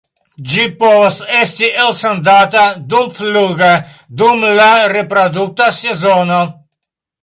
[0.51, 2.65] Ĝi povas esti elsendata
[2.95, 3.71] dumfluge
[4.25, 6.47] dum la reprodukta sezono.